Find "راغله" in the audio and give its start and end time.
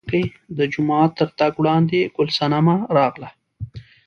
2.97-3.29